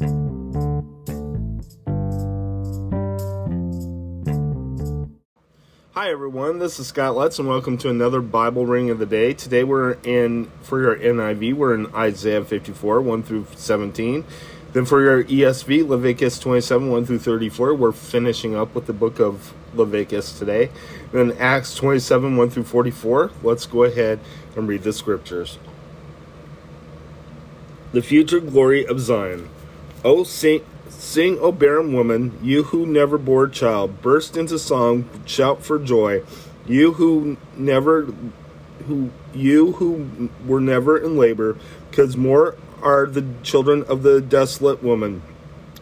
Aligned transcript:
Hi 0.00 0.06
everyone, 6.10 6.58
this 6.58 6.80
is 6.80 6.86
Scott 6.86 7.14
Lutz 7.14 7.38
and 7.38 7.46
welcome 7.46 7.76
to 7.78 7.90
another 7.90 8.22
Bible 8.22 8.64
Ring 8.64 8.88
of 8.88 8.98
the 8.98 9.04
Day. 9.04 9.34
Today 9.34 9.62
we're 9.62 9.98
in, 10.02 10.50
for 10.62 10.80
your 10.80 10.96
NIV, 10.96 11.52
we're 11.52 11.74
in 11.74 11.94
Isaiah 11.94 12.42
54, 12.42 13.02
1 13.02 13.22
through 13.22 13.46
17. 13.56 14.24
Then 14.72 14.86
for 14.86 15.02
your 15.02 15.22
ESV, 15.22 15.86
Leviticus 15.86 16.38
27, 16.38 16.90
1 16.90 17.04
through 17.04 17.18
34, 17.18 17.74
we're 17.74 17.92
finishing 17.92 18.54
up 18.54 18.74
with 18.74 18.86
the 18.86 18.94
book 18.94 19.20
of 19.20 19.52
Leviticus 19.74 20.38
today. 20.38 20.70
Then 21.12 21.36
Acts 21.38 21.74
27, 21.74 22.38
1 22.38 22.48
through 22.48 22.64
44, 22.64 23.32
let's 23.42 23.66
go 23.66 23.84
ahead 23.84 24.18
and 24.56 24.66
read 24.66 24.82
the 24.82 24.94
scriptures. 24.94 25.58
The 27.92 28.00
future 28.00 28.40
glory 28.40 28.86
of 28.86 28.98
Zion. 29.00 29.50
O 30.04 30.24
sing, 30.24 30.64
Sing, 30.88 31.38
O 31.40 31.52
barren 31.52 31.92
woman, 31.92 32.38
you 32.42 32.64
who 32.64 32.84
never 32.84 33.16
bore 33.16 33.44
a 33.44 33.50
child, 33.50 34.02
burst 34.02 34.36
into 34.36 34.58
song, 34.58 35.08
shout 35.24 35.62
for 35.62 35.78
joy. 35.78 36.22
You 36.66 36.94
who 36.94 37.36
never 37.56 38.06
who 38.86 39.10
you 39.34 39.72
who 39.72 40.30
were 40.46 40.60
never 40.60 40.98
in 40.98 41.16
labor, 41.16 41.56
because 41.90 42.16
more 42.16 42.56
are 42.82 43.06
the 43.06 43.26
children 43.42 43.84
of 43.84 44.02
the 44.02 44.20
desolate 44.20 44.82
woman 44.82 45.22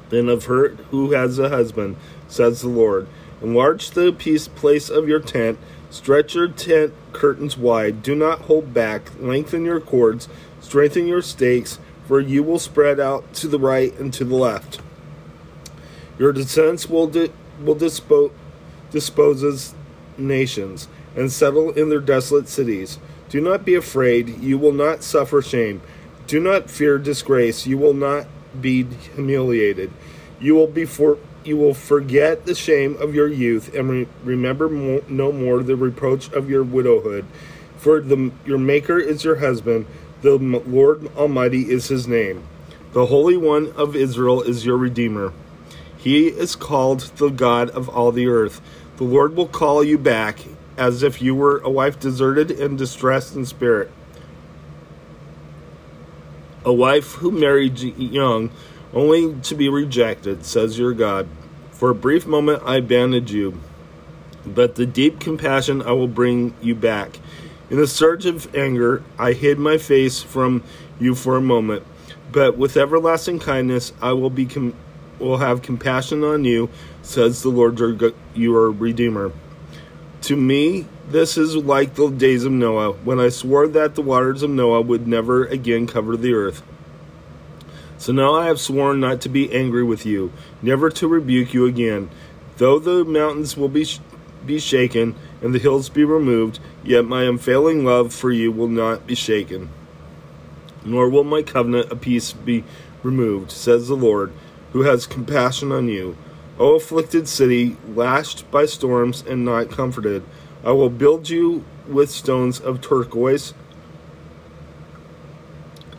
than 0.08 0.28
of 0.28 0.44
her 0.44 0.70
who 0.90 1.12
has 1.12 1.38
a 1.38 1.48
husband, 1.48 1.96
says 2.28 2.62
the 2.62 2.68
Lord. 2.68 3.06
Enlarge 3.40 3.90
the 3.90 4.12
peace 4.12 4.48
place 4.48 4.90
of 4.90 5.08
your 5.08 5.20
tent, 5.20 5.58
stretch 5.90 6.34
your 6.34 6.48
tent 6.48 6.92
curtains 7.12 7.56
wide, 7.56 8.02
do 8.02 8.14
not 8.14 8.42
hold 8.42 8.74
back, 8.74 9.10
lengthen 9.20 9.64
your 9.64 9.80
cords, 9.80 10.28
strengthen 10.60 11.06
your 11.06 11.22
stakes, 11.22 11.78
for 12.08 12.20
you 12.20 12.42
will 12.42 12.58
spread 12.58 12.98
out 12.98 13.34
to 13.34 13.46
the 13.46 13.58
right 13.58 13.96
and 13.98 14.12
to 14.14 14.24
the 14.24 14.34
left. 14.34 14.80
Your 16.18 16.32
descendants 16.32 16.88
will, 16.88 17.06
di- 17.06 17.30
will 17.62 17.76
dispo- 17.76 18.32
disposes 18.90 19.74
nations 20.16 20.88
and 21.14 21.30
settle 21.30 21.70
in 21.72 21.90
their 21.90 22.00
desolate 22.00 22.48
cities. 22.48 22.98
Do 23.28 23.42
not 23.42 23.66
be 23.66 23.74
afraid, 23.74 24.40
you 24.40 24.56
will 24.56 24.72
not 24.72 25.02
suffer 25.02 25.42
shame. 25.42 25.82
Do 26.26 26.40
not 26.40 26.70
fear 26.70 26.98
disgrace, 26.98 27.66
you 27.66 27.76
will 27.76 27.92
not 27.92 28.26
be 28.58 28.84
humiliated. 28.84 29.90
You 30.40 30.54
will 30.54 30.66
be 30.66 30.86
for 30.86 31.18
you 31.44 31.56
will 31.56 31.74
forget 31.74 32.46
the 32.46 32.54
shame 32.54 32.96
of 33.00 33.14
your 33.14 33.28
youth 33.28 33.74
and 33.74 33.88
re- 33.90 34.08
remember 34.24 34.68
mo- 34.68 35.02
no 35.08 35.32
more 35.32 35.62
the 35.62 35.76
reproach 35.76 36.30
of 36.32 36.50
your 36.50 36.62
widowhood. 36.62 37.24
For 37.76 38.00
the 38.00 38.32
your 38.46 38.58
maker 38.58 38.98
is 38.98 39.24
your 39.24 39.36
husband, 39.36 39.86
the 40.22 40.36
Lord 40.36 41.14
Almighty 41.16 41.70
is 41.70 41.88
his 41.88 42.08
name. 42.08 42.44
The 42.92 43.06
Holy 43.06 43.36
One 43.36 43.72
of 43.72 43.94
Israel 43.94 44.42
is 44.42 44.64
your 44.64 44.76
redeemer. 44.76 45.32
He 45.96 46.28
is 46.28 46.56
called 46.56 47.00
the 47.16 47.28
God 47.28 47.70
of 47.70 47.88
all 47.88 48.12
the 48.12 48.28
earth. 48.28 48.60
The 48.96 49.04
Lord 49.04 49.36
will 49.36 49.46
call 49.46 49.84
you 49.84 49.98
back 49.98 50.38
as 50.76 51.02
if 51.02 51.20
you 51.20 51.34
were 51.34 51.58
a 51.58 51.70
wife 51.70 52.00
deserted 52.00 52.50
and 52.50 52.78
distressed 52.78 53.36
in 53.36 53.44
spirit. 53.44 53.90
A 56.64 56.72
wife 56.72 57.14
who 57.14 57.30
married 57.30 57.78
young 57.78 58.50
only 58.94 59.34
to 59.42 59.54
be 59.54 59.68
rejected, 59.68 60.44
says 60.44 60.78
your 60.78 60.94
God. 60.94 61.28
For 61.72 61.90
a 61.90 61.94
brief 61.94 62.26
moment 62.26 62.62
I 62.64 62.76
abandoned 62.76 63.30
you, 63.30 63.60
but 64.44 64.74
the 64.74 64.86
deep 64.86 65.20
compassion 65.20 65.82
I 65.82 65.92
will 65.92 66.08
bring 66.08 66.54
you 66.60 66.74
back. 66.74 67.18
In 67.70 67.78
a 67.78 67.86
surge 67.86 68.24
of 68.24 68.54
anger, 68.54 69.02
I 69.18 69.32
hid 69.32 69.58
my 69.58 69.76
face 69.76 70.22
from 70.22 70.62
you 70.98 71.14
for 71.14 71.36
a 71.36 71.42
moment, 71.42 71.84
but 72.32 72.56
with 72.56 72.78
everlasting 72.78 73.40
kindness 73.40 73.92
I 74.00 74.12
will 74.12 74.30
be 74.30 74.46
com- 74.46 74.74
will 75.18 75.38
have 75.38 75.60
compassion 75.60 76.24
on 76.24 76.44
you, 76.44 76.70
says 77.02 77.42
the 77.42 77.50
Lord 77.50 77.78
your, 77.78 78.12
your 78.34 78.70
Redeemer. 78.70 79.32
To 80.22 80.36
me, 80.36 80.86
this 81.10 81.36
is 81.36 81.56
like 81.56 81.94
the 81.94 82.08
days 82.08 82.44
of 82.44 82.52
Noah, 82.52 82.92
when 82.92 83.20
I 83.20 83.28
swore 83.28 83.68
that 83.68 83.94
the 83.94 84.02
waters 84.02 84.42
of 84.42 84.50
Noah 84.50 84.80
would 84.80 85.06
never 85.06 85.44
again 85.44 85.86
cover 85.86 86.16
the 86.16 86.32
earth. 86.32 86.62
So 87.98 88.12
now 88.12 88.34
I 88.34 88.46
have 88.46 88.60
sworn 88.60 89.00
not 89.00 89.20
to 89.22 89.28
be 89.28 89.52
angry 89.52 89.82
with 89.82 90.06
you, 90.06 90.32
never 90.62 90.88
to 90.90 91.08
rebuke 91.08 91.52
you 91.52 91.66
again. 91.66 92.08
Though 92.56 92.78
the 92.78 93.04
mountains 93.04 93.56
will 93.56 93.68
be, 93.68 93.86
be 94.46 94.58
shaken 94.58 95.14
and 95.42 95.54
the 95.54 95.58
hills 95.58 95.88
be 95.88 96.04
removed, 96.04 96.58
yet 96.84 97.04
my 97.04 97.24
unfailing 97.24 97.84
love 97.84 98.12
for 98.12 98.30
you 98.30 98.50
will 98.50 98.68
not 98.68 99.06
be 99.06 99.14
shaken. 99.14 99.70
Nor 100.84 101.08
will 101.08 101.24
my 101.24 101.42
covenant 101.42 101.90
of 101.90 102.00
peace 102.00 102.32
be 102.32 102.64
removed, 103.02 103.50
says 103.50 103.88
the 103.88 103.96
Lord 103.96 104.32
who 104.72 104.82
has 104.82 105.06
compassion 105.06 105.72
on 105.72 105.88
you. 105.88 106.16
O 106.58 106.74
afflicted 106.76 107.28
city, 107.28 107.76
lashed 107.94 108.50
by 108.50 108.66
storms 108.66 109.22
and 109.26 109.44
not 109.44 109.70
comforted, 109.70 110.24
I 110.64 110.72
will 110.72 110.90
build 110.90 111.28
you 111.28 111.64
with 111.86 112.10
stones 112.10 112.60
of 112.60 112.80
turquoise, 112.80 113.54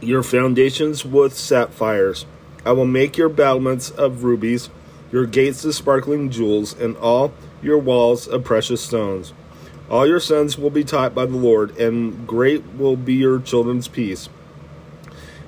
your 0.02 0.22
foundations 0.22 1.06
with 1.06 1.34
sapphires. 1.34 2.26
I 2.66 2.74
will 2.74 2.86
make 2.86 3.18
your 3.18 3.30
battlements 3.30 3.90
of 3.90 4.24
rubies, 4.24 4.70
your 5.12 5.26
gates 5.26 5.64
of 5.64 5.76
sparkling 5.76 6.30
jewels, 6.30 6.78
and 6.78 6.96
all 6.98 7.34
your 7.62 7.78
walls 7.78 8.28
of 8.28 8.44
precious 8.44 8.82
stones. 8.82 9.34
All 9.90 10.06
your 10.06 10.20
sons 10.20 10.58
will 10.58 10.70
be 10.70 10.84
taught 10.84 11.16
by 11.16 11.26
the 11.26 11.36
Lord, 11.36 11.76
and 11.78 12.28
great 12.28 12.64
will 12.76 12.96
be 12.96 13.16
your 13.16 13.40
children's 13.40 13.88
peace. 13.88 14.30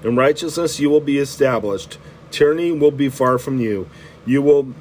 In 0.04 0.16
righteousness 0.16 0.80
you 0.80 0.90
will 0.90 1.02
be 1.02 1.20
established. 1.20 2.00
Tyranny 2.32 2.72
will 2.72 2.92
be 2.92 3.10
far 3.10 3.38
from 3.38 3.60
you. 3.60 3.88
You 4.26 4.42
will 4.42 4.74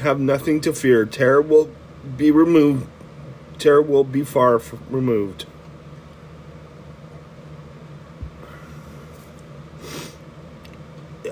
have 0.00 0.18
nothing 0.18 0.60
to 0.62 0.72
fear. 0.72 1.04
Terror 1.04 1.42
will 1.42 1.70
be 2.16 2.30
removed. 2.30 2.88
Terror 3.58 3.82
will 3.82 4.04
be 4.04 4.24
far 4.24 4.60
removed. 4.88 5.46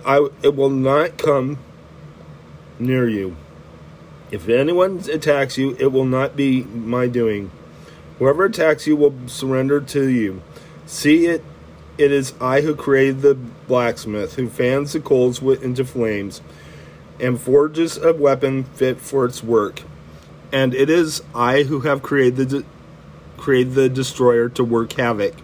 I, 0.07 0.29
it 0.43 0.55
will 0.55 0.71
not 0.71 1.19
come 1.19 1.59
near 2.79 3.09
you. 3.09 3.37
If 4.31 4.49
anyone 4.49 5.03
attacks 5.11 5.57
you, 5.57 5.77
it 5.79 5.93
will 5.93 6.05
not 6.05 6.37
be 6.37 6.65
my 6.65 7.07
doing. 7.07 7.51
Whoever 8.19 8.45
attacks 8.45 8.87
you 8.87 8.97
will 8.97 9.15
surrender 9.27 9.81
to 9.81 10.09
you. 10.09 10.43
See 10.87 11.27
it 11.27 11.45
it 11.99 12.13
is 12.13 12.33
I 12.41 12.61
who 12.61 12.77
created 12.77 13.23
the 13.23 13.35
blacksmith, 13.35 14.37
who 14.37 14.49
fans 14.49 14.93
the 14.93 15.01
coals 15.01 15.43
into 15.43 15.85
flames, 15.85 16.41
and 17.19 17.41
forges 17.41 17.97
a 17.97 18.13
weapon 18.13 18.63
fit 18.63 19.01
for 19.01 19.25
its 19.25 19.43
work. 19.43 19.83
And 20.53 20.73
it 20.75 20.89
is 20.89 21.23
I 21.35 21.65
who 21.65 21.81
have 21.81 22.03
created 22.03 22.51
the, 22.51 22.65
created 23.37 23.75
the 23.75 23.89
destroyer 23.89 24.49
to 24.51 24.63
work 24.63 24.93
havoc. 24.93 25.35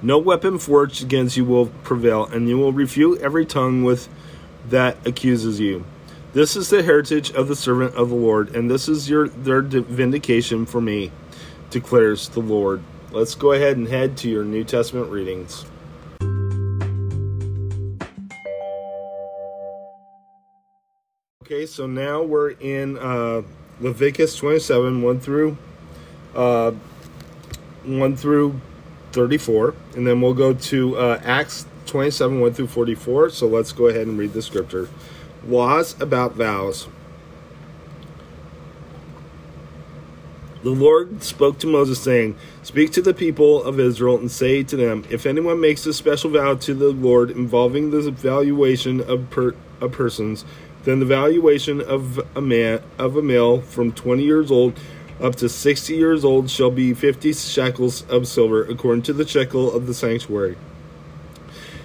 No 0.00 0.16
weapon 0.18 0.60
forged 0.60 1.02
against 1.02 1.36
you 1.36 1.44
will 1.44 1.66
prevail, 1.82 2.26
and 2.26 2.48
you 2.48 2.56
will 2.56 2.72
refute 2.72 3.20
every 3.20 3.44
tongue 3.44 3.82
with 3.82 4.08
that 4.68 4.96
accuses 5.04 5.58
you. 5.58 5.84
This 6.36 6.54
is 6.54 6.68
the 6.68 6.82
heritage 6.82 7.32
of 7.32 7.48
the 7.48 7.56
servant 7.56 7.94
of 7.94 8.10
the 8.10 8.14
Lord, 8.14 8.54
and 8.54 8.70
this 8.70 8.90
is 8.90 9.08
your 9.08 9.26
their 9.26 9.62
vindication 9.62 10.66
for 10.66 10.82
me, 10.82 11.10
declares 11.70 12.28
the 12.28 12.40
Lord 12.40 12.82
let's 13.10 13.34
go 13.34 13.52
ahead 13.52 13.78
and 13.78 13.88
head 13.88 14.18
to 14.18 14.28
your 14.28 14.44
New 14.44 14.62
Testament 14.62 15.10
readings. 15.10 15.64
Okay, 21.42 21.64
so 21.64 21.86
now 21.86 22.22
we're 22.22 22.50
in 22.50 22.98
uh, 22.98 23.40
Leviticus 23.80 24.36
27, 24.36 25.00
1 25.00 25.20
through 25.20 25.56
uh, 26.34 26.72
1 27.84 28.16
through 28.18 28.60
34, 29.12 29.74
and 29.94 30.06
then 30.06 30.20
we'll 30.20 30.34
go 30.34 30.52
to 30.52 30.98
uh, 30.98 31.18
Acts 31.24 31.64
27, 31.86 32.40
1 32.40 32.52
through 32.52 32.66
44. 32.66 33.30
So 33.30 33.46
let's 33.46 33.72
go 33.72 33.86
ahead 33.86 34.06
and 34.06 34.18
read 34.18 34.34
the 34.34 34.42
scripture. 34.42 34.90
Laws 35.48 36.00
about 36.00 36.34
vows. 36.34 36.88
The 40.62 40.70
Lord 40.70 41.22
spoke 41.22 41.60
to 41.60 41.68
Moses, 41.68 42.00
saying, 42.00 42.36
Speak 42.64 42.90
to 42.92 43.02
the 43.02 43.14
people 43.14 43.62
of 43.62 43.78
Israel 43.78 44.18
and 44.18 44.28
say 44.28 44.64
to 44.64 44.76
them, 44.76 45.04
If 45.08 45.24
anyone 45.24 45.60
makes 45.60 45.86
a 45.86 45.94
special 45.94 46.30
vow 46.30 46.54
to 46.56 46.74
the 46.74 46.88
Lord 46.90 47.30
involving 47.30 47.90
the 47.90 48.10
valuation 48.10 49.00
of, 49.00 49.30
per, 49.30 49.54
of 49.80 49.92
persons, 49.92 50.44
then 50.82 50.98
the 50.98 51.06
valuation 51.06 51.80
of 51.80 52.20
a 52.36 52.40
man 52.40 52.80
of 52.98 53.16
a 53.16 53.22
male 53.22 53.60
from 53.60 53.92
twenty 53.92 54.24
years 54.24 54.50
old 54.50 54.78
up 55.20 55.36
to 55.36 55.48
sixty 55.48 55.94
years 55.94 56.24
old 56.24 56.50
shall 56.50 56.70
be 56.70 56.94
fifty 56.94 57.32
shekels 57.32 58.04
of 58.08 58.26
silver, 58.26 58.64
according 58.64 59.02
to 59.02 59.12
the 59.12 59.26
shekel 59.26 59.72
of 59.72 59.86
the 59.86 59.94
sanctuary. 59.94 60.56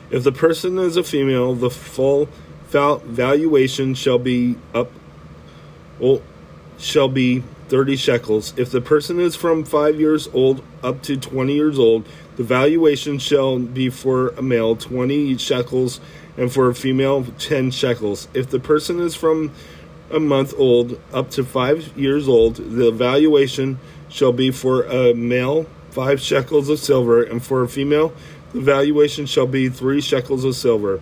If 0.10 0.24
the 0.24 0.31
person 0.31 0.80
is 0.80 0.98
a 0.98 1.04
female, 1.04 1.54
the 1.54 1.69
full 1.69 2.30
valuation 2.71 3.94
shall 3.94 4.19
be 4.19 4.56
up 4.73 4.91
well, 6.00 6.21
shall 6.77 7.07
be 7.07 7.44
30 7.69 7.95
shekels. 7.95 8.53
If 8.57 8.71
the 8.71 8.81
person 8.81 9.19
is 9.19 9.35
from 9.35 9.63
5 9.63 10.00
years 10.00 10.27
old 10.33 10.63
up 10.83 11.03
to 11.03 11.15
20 11.15 11.53
years 11.53 11.77
old, 11.77 12.07
the 12.38 12.44
valuation 12.44 13.19
shall 13.19 13.59
be 13.59 13.89
for 13.89 14.29
a 14.29 14.41
male 14.41 14.75
20 14.75 15.38
shekels, 15.38 16.01
and 16.38 16.51
for 16.51 16.69
a 16.69 16.75
female, 16.75 17.25
ten 17.38 17.71
shekels. 17.71 18.27
If 18.33 18.50
the 18.50 18.59
person 18.59 19.00
is 19.00 19.15
from 19.15 19.51
a 20.09 20.19
month 20.19 20.53
old 20.57 21.00
up 21.13 21.29
to 21.31 21.44
five 21.44 21.95
years 21.97 22.27
old, 22.27 22.56
the 22.56 22.91
valuation 22.91 23.79
shall 24.09 24.33
be 24.33 24.51
for 24.51 24.83
a 24.83 25.13
male 25.13 25.65
five 25.89 26.21
shekels 26.21 26.69
of 26.69 26.79
silver, 26.79 27.21
and 27.21 27.44
for 27.44 27.62
a 27.63 27.67
female, 27.67 28.13
the 28.53 28.62
valuation 28.62 29.25
shall 29.25 29.47
be 29.47 29.69
three 29.69 30.01
shekels 30.01 30.44
of 30.44 30.56
silver. 30.56 31.01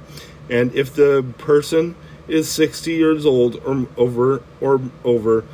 And 0.49 0.73
if 0.73 0.93
the 0.93 1.23
person 1.37 1.95
is 2.27 2.49
sixty 2.49 2.93
years 2.93 3.25
old 3.25 3.55
or 3.65 3.87
over 3.97 4.41
or 4.61 4.81
over, 5.03 5.45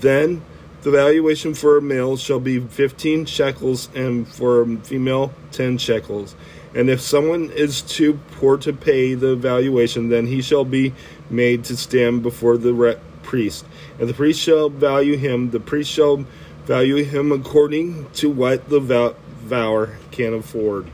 then 0.00 0.42
the 0.82 0.92
valuation 0.92 1.54
for 1.54 1.76
a 1.76 1.82
male 1.82 2.16
shall 2.16 2.38
be 2.38 2.60
15 2.60 3.26
shekels, 3.26 3.88
and 3.94 4.28
for 4.28 4.62
a 4.62 4.76
female, 4.76 5.32
10 5.50 5.76
shekels. 5.76 6.36
And 6.74 6.88
if 6.88 7.00
someone 7.00 7.50
is 7.50 7.82
too 7.82 8.20
poor 8.36 8.56
to 8.58 8.72
pay 8.72 9.14
the 9.14 9.34
valuation, 9.34 10.08
then 10.08 10.26
he 10.26 10.40
shall 10.40 10.64
be 10.64 10.94
made 11.28 11.64
to 11.64 11.76
stand 11.76 12.22
before 12.22 12.56
the 12.56 12.72
re- 12.72 12.96
priest. 13.24 13.64
And 13.98 14.08
the 14.08 14.14
priest 14.14 14.40
shall 14.40 14.68
value 14.68 15.16
him. 15.16 15.50
The 15.50 15.60
priest 15.60 15.90
shall 15.90 16.24
value 16.64 17.02
him 17.02 17.32
according 17.32 18.10
to 18.12 18.30
what 18.30 18.68
the 18.68 18.78
vow- 18.78 19.16
vower 19.42 19.96
can 20.12 20.34
afford. 20.34 20.86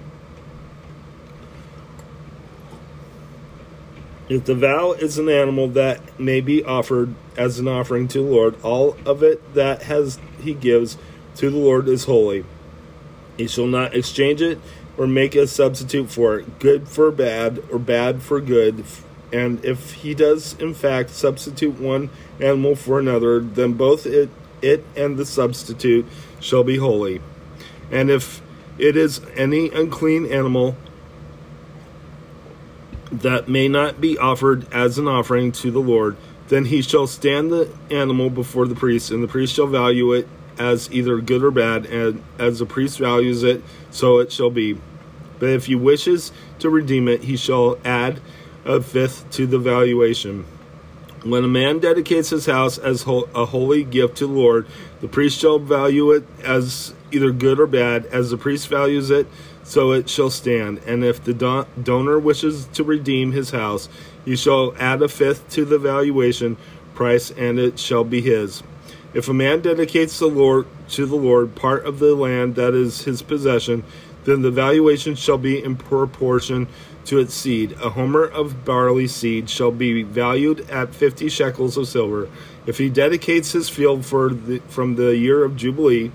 If 4.28 4.44
the 4.44 4.54
vow 4.54 4.92
is 4.92 5.18
an 5.18 5.28
animal 5.28 5.68
that 5.68 6.18
may 6.18 6.40
be 6.40 6.64
offered 6.64 7.14
as 7.36 7.58
an 7.58 7.68
offering 7.68 8.08
to 8.08 8.18
the 8.18 8.30
Lord, 8.30 8.60
all 8.62 8.96
of 9.04 9.22
it 9.22 9.54
that 9.54 9.82
has 9.82 10.18
he 10.40 10.54
gives 10.54 10.96
to 11.36 11.50
the 11.50 11.58
Lord 11.58 11.88
is 11.88 12.04
holy. 12.04 12.44
He 13.36 13.46
shall 13.46 13.66
not 13.66 13.94
exchange 13.94 14.40
it 14.40 14.60
or 14.96 15.06
make 15.06 15.34
a 15.34 15.46
substitute 15.46 16.10
for 16.10 16.38
it, 16.38 16.58
good 16.58 16.88
for 16.88 17.10
bad 17.10 17.62
or 17.70 17.78
bad 17.78 18.22
for 18.22 18.40
good. 18.40 18.84
And 19.32 19.62
if 19.64 19.92
he 19.94 20.14
does 20.14 20.54
in 20.54 20.72
fact 20.72 21.10
substitute 21.10 21.78
one 21.78 22.08
animal 22.40 22.76
for 22.76 22.98
another, 22.98 23.40
then 23.40 23.74
both 23.74 24.06
it 24.06 24.30
it 24.62 24.84
and 24.96 25.18
the 25.18 25.26
substitute 25.26 26.06
shall 26.40 26.64
be 26.64 26.78
holy. 26.78 27.20
And 27.90 28.10
if 28.10 28.40
it 28.78 28.96
is 28.96 29.20
any 29.36 29.68
unclean 29.68 30.26
animal 30.26 30.76
that 33.20 33.48
may 33.48 33.68
not 33.68 34.00
be 34.00 34.18
offered 34.18 34.72
as 34.72 34.98
an 34.98 35.08
offering 35.08 35.52
to 35.52 35.70
the 35.70 35.80
Lord, 35.80 36.16
then 36.48 36.66
he 36.66 36.82
shall 36.82 37.06
stand 37.06 37.50
the 37.50 37.72
animal 37.90 38.30
before 38.30 38.66
the 38.66 38.74
priest, 38.74 39.10
and 39.10 39.22
the 39.22 39.28
priest 39.28 39.54
shall 39.54 39.66
value 39.66 40.12
it 40.12 40.28
as 40.58 40.90
either 40.92 41.20
good 41.20 41.42
or 41.42 41.50
bad, 41.50 41.86
and 41.86 42.22
as 42.38 42.58
the 42.58 42.66
priest 42.66 42.98
values 42.98 43.42
it, 43.42 43.62
so 43.90 44.18
it 44.18 44.30
shall 44.30 44.50
be. 44.50 44.78
But 45.38 45.50
if 45.50 45.66
he 45.66 45.74
wishes 45.74 46.32
to 46.60 46.70
redeem 46.70 47.08
it, 47.08 47.24
he 47.24 47.36
shall 47.36 47.78
add 47.84 48.20
a 48.64 48.80
fifth 48.80 49.30
to 49.30 49.46
the 49.46 49.58
valuation. 49.58 50.44
When 51.24 51.42
a 51.42 51.48
man 51.48 51.78
dedicates 51.78 52.30
his 52.30 52.46
house 52.46 52.76
as 52.76 53.06
a 53.06 53.46
holy 53.46 53.82
gift 53.82 54.18
to 54.18 54.26
the 54.26 54.32
Lord, 54.32 54.66
the 55.00 55.08
priest 55.08 55.40
shall 55.40 55.58
value 55.58 56.12
it 56.12 56.26
as 56.42 56.94
either 57.10 57.30
good 57.30 57.58
or 57.58 57.66
bad, 57.66 58.06
as 58.06 58.30
the 58.30 58.36
priest 58.36 58.68
values 58.68 59.10
it 59.10 59.26
so 59.64 59.92
it 59.92 60.08
shall 60.08 60.30
stand. 60.30 60.78
And 60.86 61.02
if 61.02 61.24
the 61.24 61.34
don- 61.34 61.66
donor 61.82 62.18
wishes 62.18 62.66
to 62.74 62.84
redeem 62.84 63.32
his 63.32 63.50
house, 63.50 63.88
he 64.24 64.36
shall 64.36 64.74
add 64.78 65.02
a 65.02 65.08
fifth 65.08 65.48
to 65.50 65.64
the 65.64 65.78
valuation 65.78 66.56
price, 66.94 67.32
and 67.32 67.58
it 67.58 67.78
shall 67.78 68.04
be 68.04 68.20
his. 68.20 68.62
If 69.12 69.28
a 69.28 69.34
man 69.34 69.60
dedicates 69.60 70.18
the 70.18 70.28
Lord 70.28 70.66
to 70.90 71.06
the 71.06 71.16
Lord 71.16 71.54
part 71.54 71.84
of 71.84 71.98
the 71.98 72.14
land 72.14 72.54
that 72.54 72.74
is 72.74 73.02
his 73.02 73.22
possession, 73.22 73.84
then 74.24 74.42
the 74.42 74.50
valuation 74.50 75.14
shall 75.14 75.38
be 75.38 75.62
in 75.62 75.76
proportion 75.76 76.68
to 77.04 77.18
its 77.18 77.34
seed. 77.34 77.72
A 77.82 77.90
homer 77.90 78.24
of 78.24 78.64
barley 78.64 79.06
seed 79.06 79.50
shall 79.50 79.70
be 79.70 80.02
valued 80.02 80.68
at 80.70 80.94
fifty 80.94 81.28
shekels 81.28 81.76
of 81.76 81.86
silver. 81.86 82.28
If 82.66 82.78
he 82.78 82.88
dedicates 82.88 83.52
his 83.52 83.68
field 83.68 84.06
for 84.06 84.30
the, 84.30 84.60
from 84.68 84.96
the 84.96 85.16
year 85.16 85.44
of 85.44 85.56
jubilee, 85.56 86.10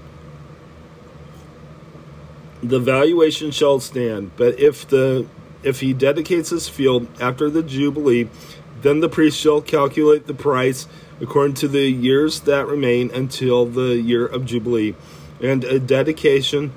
the 2.61 2.79
valuation 2.79 3.51
shall 3.51 3.79
stand. 3.79 4.31
But 4.37 4.59
if 4.59 4.87
the 4.87 5.25
if 5.63 5.81
he 5.81 5.93
dedicates 5.93 6.49
his 6.49 6.69
field 6.69 7.07
after 7.19 7.49
the 7.49 7.63
jubilee, 7.63 8.29
then 8.81 9.01
the 9.01 9.09
priest 9.09 9.37
shall 9.37 9.61
calculate 9.61 10.25
the 10.27 10.33
price 10.33 10.87
according 11.21 11.55
to 11.55 11.67
the 11.67 11.89
years 11.89 12.41
that 12.41 12.65
remain 12.65 13.11
until 13.11 13.65
the 13.65 13.97
year 13.97 14.25
of 14.25 14.45
jubilee, 14.45 14.95
and 15.41 15.65
a 15.65 15.79
dedication 15.79 16.71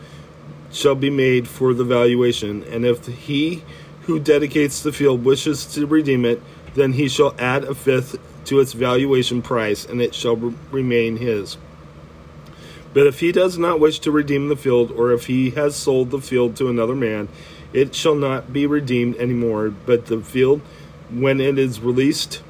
shall 0.73 0.97
be 0.97 1.11
made 1.11 1.47
for 1.47 1.75
the 1.75 1.85
valuation. 1.85 2.65
And 2.65 2.85
if 2.85 3.07
he 3.07 3.63
who 4.03 4.19
dedicates 4.19 4.83
the 4.83 4.93
field 4.93 5.25
wishes 5.25 5.65
to 5.75 5.87
redeem 5.87 6.25
it, 6.25 6.43
then 6.75 6.95
he 6.95 7.09
shall 7.09 7.35
add 7.39 7.63
a 7.65 7.75
fifth 7.75 8.19
to 8.47 8.59
its 8.59 8.73
valuation 8.73 9.43
price, 9.43 9.85
and 9.85 10.01
it 10.03 10.15
shall 10.15 10.37
remain 10.73 11.19
his. 11.19 11.57
But 12.95 13.07
if 13.07 13.21
he 13.21 13.33
does 13.33 13.57
not 13.59 13.81
wish 13.81 13.99
to 14.01 14.11
redeem 14.11 14.49
the 14.49 14.57
field, 14.57 14.91
or 14.91 15.13
if 15.13 15.27
he 15.27 15.51
has 15.51 15.75
sold 15.75 16.11
the 16.11 16.21
field 16.21 16.57
to 16.57 16.69
another 16.69 16.95
man, 16.95 17.29
it 17.73 17.95
shall 17.95 18.15
not 18.15 18.53
be 18.53 18.67
redeemed 18.67 19.17
any 19.17 19.35
more. 19.35 19.71
But 19.71 20.07
the 20.07 20.21
field, 20.21 20.61
when 21.11 21.41
it 21.41 21.59
is 21.59 21.81
released, 21.81 22.43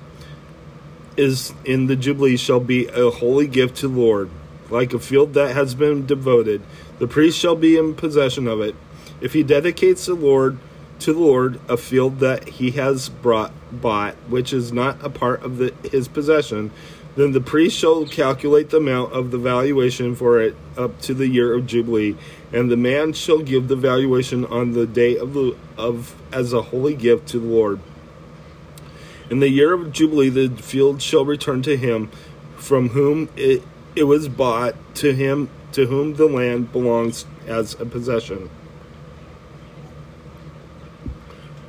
is 1.17 1.55
in 1.65 1.87
the 1.87 1.97
Jubilee 1.97 2.37
shall 2.37 2.61
be 2.61 2.87
a 2.89 3.11
holy 3.11 3.47
gift 3.47 3.77
to 3.79 3.89
the 3.89 4.00
Lord, 4.00 4.31
like 4.71 4.93
a 4.93 4.99
field 4.99 5.35
that 5.35 5.55
has 5.55 5.75
been 5.75 6.06
devoted. 6.06 6.62
The 6.99 7.06
priest 7.06 7.38
shall 7.38 7.56
be 7.56 7.77
in 7.77 7.95
possession 7.95 8.49
of 8.49 8.61
it. 8.61 8.75
If 9.21 9.35
he 9.35 9.43
dedicates 9.43 10.06
the 10.06 10.15
Lord 10.15 10.59
to 11.02 11.12
the 11.12 11.19
Lord 11.19 11.60
a 11.69 11.76
field 11.76 12.20
that 12.20 12.49
he 12.49 12.72
has 12.72 13.08
brought 13.08 13.52
bought, 13.72 14.14
which 14.28 14.52
is 14.52 14.72
not 14.72 15.04
a 15.04 15.10
part 15.10 15.43
of 15.43 15.58
the, 15.58 15.75
his 15.90 16.06
possession, 16.06 16.70
then 17.16 17.32
the 17.32 17.40
priest 17.40 17.76
shall 17.76 18.06
calculate 18.06 18.70
the 18.70 18.76
amount 18.78 19.12
of 19.12 19.31
the 19.31 19.38
valuation 19.38 20.14
for 20.14 20.40
it 20.40 20.56
up 20.76 21.00
to 21.02 21.12
the 21.12 21.26
year 21.26 21.54
of 21.54 21.66
jubilee, 21.66 22.16
and 22.52 22.70
the 22.70 22.76
man 22.76 23.12
shall 23.12 23.40
give 23.40 23.69
the 23.69 23.76
valuation 23.76 24.46
on 24.46 24.72
the 24.72 24.87
day 24.87 25.16
of 25.16 25.34
the 25.34 25.56
of 25.76 26.14
as 26.32 26.52
a 26.52 26.62
holy 26.62 26.94
gift 26.94 27.26
to 27.28 27.38
the 27.38 27.46
Lord. 27.46 27.81
In 29.28 29.40
the 29.40 29.50
year 29.50 29.72
of 29.72 29.93
jubilee, 29.93 30.28
the 30.28 30.50
field 30.50 31.02
shall 31.02 31.25
return 31.25 31.62
to 31.62 31.76
him, 31.76 32.10
from 32.56 32.90
whom 32.90 33.28
it 33.37 33.62
it 33.96 34.04
was 34.04 34.28
bought, 34.28 34.75
to 34.96 35.12
him 35.14 35.50
to 35.72 35.87
whom 35.87 36.14
the 36.14 36.26
land 36.26 36.70
belongs 36.70 37.26
as 37.46 37.78
a 37.81 37.84
possession. 37.84 38.49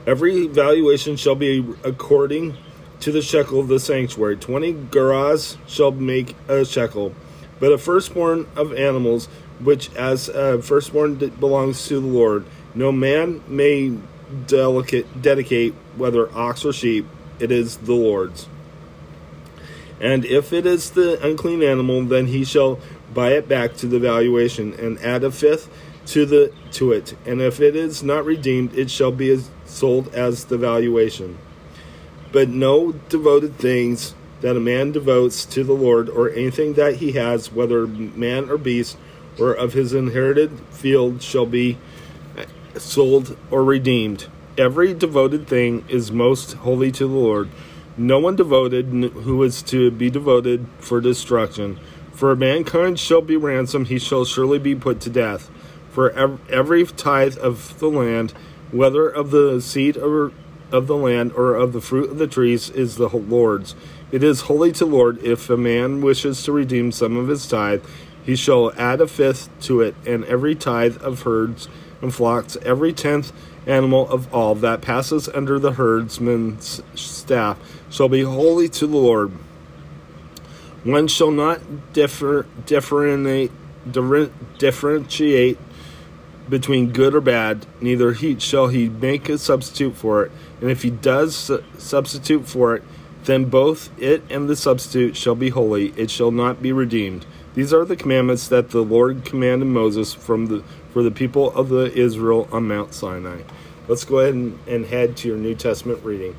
Every 0.05 0.47
valuation 0.47 1.15
shall 1.15 1.35
be 1.35 1.65
according 1.83 2.57
to 2.99 3.11
the 3.11 3.21
shekel 3.21 3.59
of 3.59 3.67
the 3.67 3.79
sanctuary. 3.79 4.35
Twenty 4.35 4.73
gerahs 4.73 5.57
shall 5.67 5.91
make 5.91 6.35
a 6.47 6.65
shekel. 6.65 7.13
But 7.59 7.71
a 7.71 7.77
firstborn 7.77 8.47
of 8.55 8.73
animals, 8.73 9.27
which 9.61 9.93
as 9.95 10.27
a 10.27 10.61
firstborn 10.61 11.15
belongs 11.15 11.87
to 11.87 12.01
the 12.01 12.07
Lord, 12.07 12.45
no 12.75 12.91
man 12.91 13.41
may 13.47 13.97
delicate, 14.47 15.21
dedicate, 15.21 15.73
whether 15.95 16.29
ox 16.35 16.65
or 16.65 16.73
sheep, 16.73 17.05
it 17.39 17.51
is 17.51 17.77
the 17.77 17.93
Lord's. 17.93 18.47
And 20.01 20.25
if 20.25 20.51
it 20.51 20.65
is 20.65 20.91
the 20.91 21.25
unclean 21.25 21.63
animal, 21.63 22.03
then 22.03 22.27
he 22.27 22.43
shall 22.43 22.79
buy 23.13 23.31
it 23.33 23.47
back 23.47 23.75
to 23.77 23.87
the 23.87 23.99
valuation, 23.99 24.73
and 24.73 24.99
add 24.99 25.23
a 25.23 25.31
fifth 25.31 25.69
to 26.07 26.25
the 26.25 26.51
to 26.73 26.91
it. 26.91 27.15
And 27.25 27.41
if 27.41 27.61
it 27.61 27.75
is 27.75 28.03
not 28.03 28.25
redeemed, 28.25 28.73
it 28.75 28.89
shall 28.89 29.11
be 29.11 29.29
sold 29.73 30.13
as 30.13 30.45
the 30.45 30.57
valuation. 30.57 31.37
But 32.31 32.49
no 32.49 32.93
devoted 33.09 33.57
things 33.57 34.15
that 34.41 34.57
a 34.57 34.59
man 34.59 34.91
devotes 34.91 35.45
to 35.45 35.63
the 35.63 35.73
Lord, 35.73 36.09
or 36.09 36.29
anything 36.29 36.73
that 36.73 36.95
he 36.95 37.13
has, 37.13 37.51
whether 37.51 37.87
man 37.87 38.49
or 38.49 38.57
beast, 38.57 38.97
or 39.39 39.53
of 39.53 39.73
his 39.73 39.93
inherited 39.93 40.51
field, 40.69 41.21
shall 41.21 41.45
be 41.45 41.77
sold 42.75 43.37
or 43.49 43.63
redeemed. 43.63 44.27
Every 44.57 44.93
devoted 44.93 45.47
thing 45.47 45.85
is 45.87 46.11
most 46.11 46.53
holy 46.53 46.91
to 46.91 47.07
the 47.07 47.13
Lord. 47.13 47.49
No 47.95 48.19
one 48.19 48.35
devoted 48.35 48.87
who 48.87 49.41
is 49.43 49.61
to 49.63 49.91
be 49.91 50.09
devoted 50.09 50.65
for 50.79 50.99
destruction. 50.99 51.79
For 52.11 52.35
mankind 52.35 52.99
shall 52.99 53.21
be 53.21 53.37
ransomed, 53.37 53.87
he 53.87 53.99
shall 53.99 54.25
surely 54.25 54.59
be 54.59 54.75
put 54.75 54.99
to 55.01 55.09
death. 55.09 55.49
For 55.91 56.11
every 56.49 56.85
tithe 56.85 57.37
of 57.37 57.79
the 57.79 57.89
land, 57.89 58.33
whether 58.73 59.07
of 59.07 59.31
the 59.31 59.61
seed 59.61 59.95
or 59.95 60.31
of 60.71 60.87
the 60.87 60.97
land 60.97 61.31
or 61.33 61.55
of 61.55 61.71
the 61.71 61.79
fruit 61.79 62.09
of 62.09 62.17
the 62.17 62.27
trees 62.27 62.69
is 62.71 62.95
the 62.95 63.07
Lord's. 63.07 63.75
It 64.11 64.23
is 64.23 64.41
holy 64.41 64.71
to 64.73 64.85
the 64.85 64.91
Lord. 64.91 65.23
If 65.23 65.49
a 65.49 65.55
man 65.55 66.01
wishes 66.01 66.43
to 66.43 66.51
redeem 66.51 66.91
some 66.91 67.15
of 67.15 67.27
his 67.27 67.47
tithe, 67.47 67.85
he 68.23 68.35
shall 68.35 68.73
add 68.73 68.99
a 68.99 69.07
fifth 69.07 69.49
to 69.61 69.81
it, 69.81 69.95
and 70.05 70.25
every 70.25 70.55
tithe 70.55 70.97
of 71.01 71.21
herds 71.21 71.67
and 72.01 72.13
flocks, 72.13 72.57
every 72.63 72.91
tenth 72.93 73.31
animal 73.67 74.09
of 74.09 74.33
all 74.33 74.55
that 74.55 74.81
passes 74.81 75.29
under 75.29 75.59
the 75.59 75.73
herdsman's 75.73 76.81
staff, 76.95 77.57
shall 77.89 78.09
be 78.09 78.23
holy 78.23 78.67
to 78.69 78.87
the 78.87 78.97
Lord. 78.97 79.31
One 80.83 81.07
shall 81.07 81.31
not 81.31 81.93
differ, 81.93 82.45
differentiate 82.65 83.51
between 86.49 86.91
good 86.91 87.15
or 87.15 87.21
bad, 87.21 87.65
neither 87.81 88.13
he 88.13 88.39
shall 88.39 88.67
he 88.67 88.89
make 88.89 89.29
a 89.29 89.37
substitute 89.37 89.95
for 89.95 90.23
it. 90.23 90.31
And 90.61 90.69
if 90.69 90.83
he 90.83 90.89
does 90.89 91.35
su- 91.35 91.63
substitute 91.77 92.47
for 92.47 92.75
it, 92.75 92.83
then 93.25 93.45
both 93.45 93.89
it 94.01 94.23
and 94.29 94.49
the 94.49 94.55
substitute 94.55 95.15
shall 95.15 95.35
be 95.35 95.49
holy; 95.49 95.93
it 95.95 96.11
shall 96.11 96.31
not 96.31 96.61
be 96.61 96.71
redeemed. 96.71 97.25
These 97.53 97.73
are 97.73 97.85
the 97.85 97.95
commandments 97.95 98.47
that 98.47 98.71
the 98.71 98.83
Lord 98.83 99.23
commanded 99.25 99.65
Moses 99.65 100.13
from 100.13 100.47
the 100.47 100.63
for 100.91 101.03
the 101.03 101.11
people 101.11 101.51
of 101.53 101.69
the 101.69 101.91
Israel 101.93 102.47
on 102.51 102.67
Mount 102.67 102.93
Sinai. 102.93 103.41
Let's 103.87 104.05
go 104.05 104.19
ahead 104.19 104.33
and, 104.33 104.59
and 104.67 104.85
head 104.85 105.17
to 105.17 105.27
your 105.27 105.37
New 105.37 105.55
Testament 105.55 106.03
reading. 106.03 106.35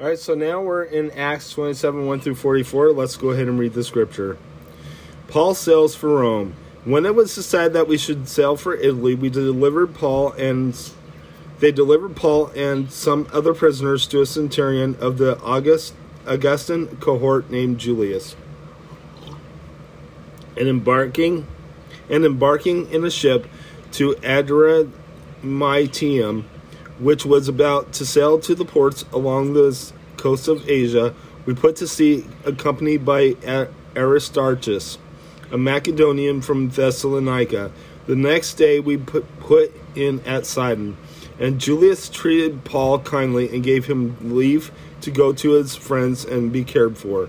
All 0.00 0.06
right, 0.06 0.16
so 0.16 0.36
now 0.36 0.60
we're 0.60 0.84
in 0.84 1.10
Acts 1.10 1.50
27 1.50 2.06
1 2.06 2.20
through 2.20 2.36
44. 2.36 2.92
Let's 2.92 3.16
go 3.16 3.30
ahead 3.30 3.48
and 3.48 3.58
read 3.58 3.72
the 3.72 3.82
scripture. 3.82 4.38
Paul 5.26 5.56
sails 5.56 5.96
for 5.96 6.20
Rome. 6.20 6.54
When 6.84 7.04
it 7.04 7.16
was 7.16 7.34
decided 7.34 7.72
that 7.72 7.88
we 7.88 7.98
should 7.98 8.28
sail 8.28 8.56
for 8.56 8.76
Italy, 8.76 9.16
we 9.16 9.28
delivered 9.28 9.96
Paul 9.96 10.30
and 10.34 10.80
they 11.58 11.72
delivered 11.72 12.14
Paul 12.14 12.52
and 12.54 12.92
some 12.92 13.26
other 13.32 13.52
prisoners 13.52 14.06
to 14.08 14.20
a 14.20 14.26
centurion 14.26 14.94
of 15.00 15.18
the 15.18 15.36
August 15.40 15.94
Augustan 16.28 16.98
cohort 16.98 17.50
named 17.50 17.78
Julius. 17.78 18.36
And 20.56 20.68
embarking 20.68 21.44
and 22.08 22.24
embarking 22.24 22.88
in 22.92 23.04
a 23.04 23.10
ship 23.10 23.48
to 23.94 24.12
Adramyttium, 24.22 26.44
which 26.98 27.24
was 27.24 27.48
about 27.48 27.92
to 27.94 28.06
sail 28.06 28.38
to 28.40 28.54
the 28.54 28.64
ports 28.64 29.04
along 29.12 29.52
the 29.52 29.92
coast 30.16 30.48
of 30.48 30.68
Asia, 30.68 31.14
we 31.46 31.54
put 31.54 31.76
to 31.76 31.86
sea 31.86 32.26
accompanied 32.44 33.04
by 33.04 33.36
Aristarchus, 33.96 34.98
a 35.50 35.58
Macedonian 35.58 36.42
from 36.42 36.68
Thessalonica. 36.68 37.70
The 38.06 38.16
next 38.16 38.54
day 38.54 38.80
we 38.80 38.96
put, 38.96 39.38
put 39.40 39.72
in 39.94 40.20
at 40.26 40.46
Sidon, 40.46 40.96
and 41.38 41.60
Julius 41.60 42.08
treated 42.08 42.64
Paul 42.64 42.98
kindly 43.00 43.48
and 43.54 43.62
gave 43.62 43.86
him 43.86 44.16
leave 44.34 44.72
to 45.02 45.10
go 45.10 45.32
to 45.32 45.52
his 45.52 45.76
friends 45.76 46.24
and 46.24 46.52
be 46.52 46.64
cared 46.64 46.98
for. 46.98 47.28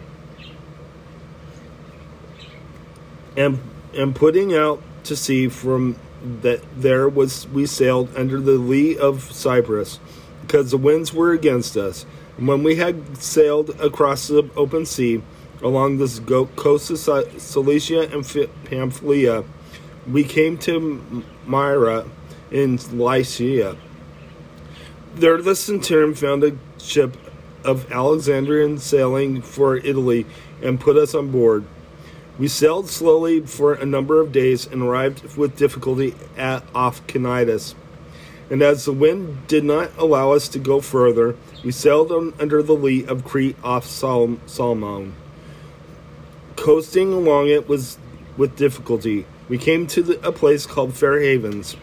And 3.37 3.59
and 3.95 4.15
putting 4.15 4.53
out 4.53 4.81
to 5.05 5.15
sea 5.15 5.47
from 5.47 5.95
that 6.41 6.61
there 6.75 7.07
was 7.07 7.47
we 7.47 7.65
sailed 7.65 8.15
under 8.15 8.39
the 8.39 8.53
lee 8.53 8.97
of 8.97 9.31
Cyprus 9.31 9.99
because 10.41 10.71
the 10.71 10.77
winds 10.77 11.13
were 11.13 11.31
against 11.31 11.77
us. 11.77 12.05
And 12.37 12.47
when 12.47 12.63
we 12.63 12.75
had 12.75 13.17
sailed 13.17 13.69
across 13.81 14.27
the 14.27 14.49
open 14.55 14.85
sea 14.85 15.21
along 15.61 15.97
the 15.97 16.47
coast 16.55 16.89
of 16.89 17.41
Cilicia 17.41 18.09
and 18.11 18.49
Pamphylia, 18.65 19.43
we 20.07 20.23
came 20.23 20.57
to 20.59 21.23
Myra 21.45 22.05
in 22.51 22.79
Lycia. 22.91 23.77
There 25.15 25.41
the 25.41 25.55
centurion 25.55 26.15
found 26.15 26.43
a 26.43 26.57
ship 26.79 27.17
of 27.63 27.91
Alexandrian 27.91 28.77
sailing 28.77 29.41
for 29.41 29.77
Italy 29.77 30.25
and 30.61 30.79
put 30.79 30.97
us 30.97 31.13
on 31.13 31.31
board. 31.31 31.65
We 32.39 32.47
sailed 32.47 32.89
slowly 32.89 33.41
for 33.41 33.73
a 33.73 33.85
number 33.85 34.21
of 34.21 34.31
days 34.31 34.65
and 34.65 34.81
arrived 34.81 35.35
with 35.35 35.57
difficulty 35.57 36.15
at 36.37 36.63
off 36.73 37.05
Cnidus. 37.05 37.75
And 38.49 38.61
as 38.61 38.85
the 38.85 38.93
wind 38.93 39.45
did 39.47 39.65
not 39.65 39.91
allow 39.97 40.31
us 40.31 40.47
to 40.49 40.59
go 40.59 40.79
further, 40.79 41.35
we 41.65 41.73
sailed 41.73 42.13
on, 42.13 42.33
under 42.39 42.63
the 42.63 42.73
lee 42.73 43.05
of 43.05 43.25
Crete 43.25 43.57
off 43.61 43.85
Sal- 43.85 44.39
Salmone. 44.47 45.11
Coasting 46.55 47.11
along 47.11 47.49
it 47.49 47.67
was 47.67 47.97
with 48.37 48.55
difficulty. 48.55 49.25
We 49.49 49.57
came 49.57 49.85
to 49.87 50.01
the, 50.01 50.25
a 50.25 50.31
place 50.31 50.65
called 50.65 50.93
Fair 50.93 51.19
Havens, 51.19 51.75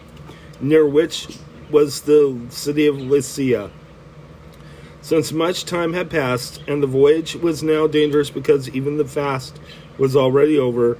near 0.59 0.87
which 0.87 1.37
was 1.69 2.01
the 2.01 2.35
city 2.49 2.87
of 2.87 2.95
Lasea. 2.95 3.69
Since 5.01 5.31
much 5.31 5.65
time 5.65 5.93
had 5.93 6.09
passed, 6.09 6.61
and 6.67 6.81
the 6.81 6.87
voyage 6.87 7.35
was 7.35 7.61
now 7.61 7.85
dangerous 7.85 8.31
because 8.31 8.69
even 8.69 8.97
the 8.97 9.05
fast 9.05 9.59
was 9.97 10.15
already 10.15 10.57
over, 10.57 10.97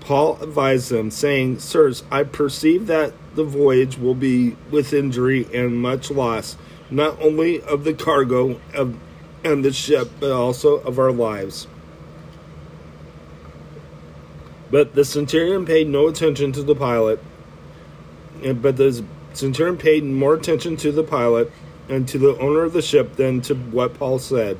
Paul 0.00 0.38
advised 0.42 0.90
them, 0.90 1.10
saying, 1.10 1.60
Sirs, 1.60 2.02
I 2.10 2.24
perceive 2.24 2.86
that 2.88 3.12
the 3.34 3.44
voyage 3.44 3.98
will 3.98 4.14
be 4.14 4.56
with 4.70 4.92
injury 4.92 5.46
and 5.54 5.80
much 5.80 6.10
loss, 6.10 6.56
not 6.90 7.20
only 7.20 7.62
of 7.62 7.84
the 7.84 7.94
cargo 7.94 8.60
of, 8.74 8.96
and 9.44 9.64
the 9.64 9.72
ship, 9.72 10.10
but 10.18 10.32
also 10.32 10.78
of 10.78 10.98
our 10.98 11.12
lives. 11.12 11.66
But 14.70 14.94
the 14.94 15.04
centurion 15.04 15.66
paid 15.66 15.88
no 15.88 16.08
attention 16.08 16.52
to 16.52 16.62
the 16.62 16.74
pilot, 16.74 17.22
but 18.42 18.76
the 18.76 19.04
centurion 19.34 19.76
paid 19.76 20.04
more 20.04 20.34
attention 20.34 20.76
to 20.78 20.90
the 20.90 21.04
pilot 21.04 21.50
and 21.88 22.08
to 22.08 22.18
the 22.18 22.36
owner 22.38 22.62
of 22.64 22.72
the 22.72 22.82
ship 22.82 23.16
than 23.16 23.40
to 23.42 23.54
what 23.54 23.94
Paul 23.94 24.18
said. 24.18 24.58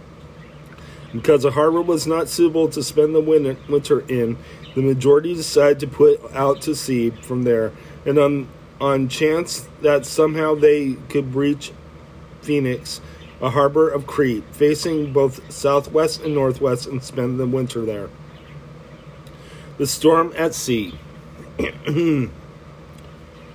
Because 1.13 1.43
the 1.43 1.51
harbor 1.51 1.83
was 1.83 2.07
not 2.07 2.29
suitable 2.29 2.69
to 2.69 2.83
spend 2.83 3.15
the 3.15 3.21
winter 3.21 4.01
in, 4.09 4.39
the 4.75 4.83
majority 4.83 5.35
decided 5.35 5.81
to 5.81 5.87
put 5.87 6.21
out 6.35 6.63
to 6.63 6.75
sea 6.75 7.11
from 7.11 7.43
there, 7.43 7.73
and 8.07 8.19
on 8.19 8.49
on 8.81 9.09
chance 9.09 9.69
that 9.83 10.05
somehow 10.05 10.57
they 10.57 10.95
could 11.09 11.37
reach 11.37 11.73
Phoenix, 12.41 13.01
a 13.41 13.51
harbor 13.51 13.89
of 13.89 14.09
Crete, 14.09 14.43
facing 14.51 15.13
both 15.13 15.53
southwest 15.53 16.23
and 16.23 16.35
northwest, 16.35 16.87
and 16.87 17.03
spend 17.03 17.39
the 17.39 17.47
winter 17.47 17.85
there. 17.85 18.11
The 19.79 19.87
storm 19.87 20.33
at 20.37 20.55
sea. 20.55 20.99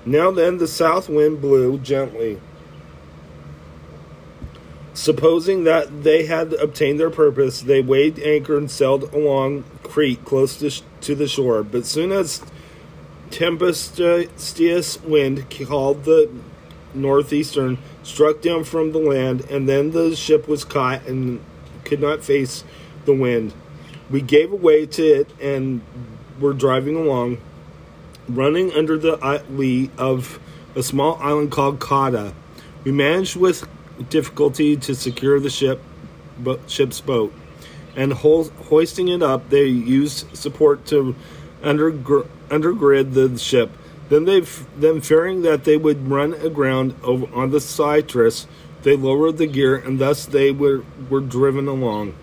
now 0.06 0.32
then, 0.32 0.60
the 0.60 0.68
south 0.68 1.10
wind 1.10 1.42
blew 1.42 1.78
gently 1.80 2.40
Supposing 4.98 5.64
that 5.66 6.02
they 6.02 6.26
had 6.26 6.54
obtained 6.54 7.00
their 7.00 7.12
purpose, 7.12 7.62
they 7.62 7.82
weighed 7.82 8.18
anchor 8.18 8.58
and 8.58 8.70
sailed 8.70 9.14
along 9.14 9.64
Crete 9.84 10.26
close 10.26 10.58
to, 10.58 10.72
sh- 10.72 10.82
to 11.02 11.14
the 11.14 11.28
shore. 11.28 11.62
But 11.62 11.86
soon 11.86 12.12
as 12.12 12.42
tempestuous 13.30 15.00
wind 15.04 15.46
called 15.68 16.06
the 16.06 16.32
northeastern 16.96 17.78
struck 18.02 18.42
down 18.42 18.64
from 18.64 18.92
the 18.92 18.98
land, 18.98 19.42
and 19.52 19.70
then 19.70 19.92
the 19.92 20.16
ship 20.16 20.48
was 20.48 20.66
caught 20.66 21.06
and 21.06 21.42
could 21.86 22.02
not 22.02 22.24
face 22.24 22.64
the 23.06 23.14
wind. 23.14 23.54
We 24.10 24.22
gave 24.22 24.52
way 24.52 24.88
to 24.88 25.04
it 25.04 25.30
and 25.40 25.84
were 26.40 26.54
driving 26.54 26.96
along, 26.96 27.38
running 28.28 28.74
under 28.74 28.98
the 28.98 29.44
lee 29.48 29.92
of 29.96 30.40
a 30.76 30.82
small 30.82 31.20
island 31.22 31.52
called 31.52 31.78
Cauda. 31.80 32.34
We 32.84 32.92
managed 32.92 33.36
with 33.36 33.68
difficulty 34.10 34.76
to 34.78 34.96
secure 34.96 35.40
the 35.40 35.50
ship, 35.50 35.82
ship's 36.68 37.02
boat, 37.02 37.34
and 37.96 38.14
ho- 38.14 38.52
hoisting 38.70 39.08
it 39.08 39.22
up, 39.22 39.50
they 39.50 39.66
used 39.66 40.36
support 40.36 40.86
to 40.88 41.16
undergr- 41.62 42.28
undergrid 42.50 43.14
the 43.14 43.38
ship. 43.38 43.72
Then 44.10 44.26
they, 44.26 44.42
then 44.78 45.02
fearing 45.02 45.42
that 45.42 45.66
they 45.66 45.78
would 45.78 46.08
run 46.08 46.34
aground 46.34 46.96
over 47.04 47.28
on 47.36 47.52
the 47.52 47.60
Syrtis, 47.60 48.48
they 48.84 48.96
lowered 48.96 49.38
the 49.38 49.48
gear, 49.48 49.76
and 49.76 50.00
thus 50.00 50.26
they 50.26 50.52
were 50.52 50.84
were 51.10 51.20
driven 51.20 51.68
along. 51.68 52.14